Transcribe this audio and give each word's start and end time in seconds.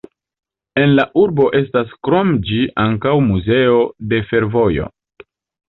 En 0.83 0.95
la 0.99 1.05
urbo 1.23 1.45
estas 1.59 1.91
krom 2.09 2.33
ĝi 2.49 2.59
ankaŭ 2.87 3.15
muzeo 3.29 3.79
de 4.15 4.25
fervojo. 4.33 4.93